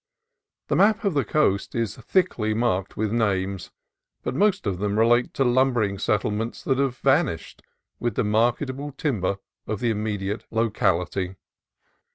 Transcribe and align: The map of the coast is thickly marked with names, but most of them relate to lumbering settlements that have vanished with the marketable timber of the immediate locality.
The 0.67 0.75
map 0.75 1.03
of 1.03 1.13
the 1.13 1.23
coast 1.23 1.75
is 1.75 1.95
thickly 1.97 2.55
marked 2.55 2.97
with 2.97 3.11
names, 3.11 3.69
but 4.23 4.33
most 4.33 4.65
of 4.65 4.79
them 4.79 4.97
relate 4.97 5.31
to 5.35 5.43
lumbering 5.43 5.99
settlements 5.99 6.63
that 6.63 6.79
have 6.79 6.97
vanished 6.97 7.61
with 7.99 8.15
the 8.15 8.23
marketable 8.23 8.93
timber 8.93 9.37
of 9.67 9.79
the 9.79 9.91
immediate 9.91 10.47
locality. 10.49 11.35